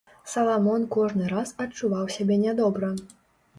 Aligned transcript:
Саламон 0.31 0.85
кожны 0.95 1.29
раз 1.35 1.53
адчуваў 1.67 2.11
сябе 2.17 2.41
нядобра. 2.47 2.93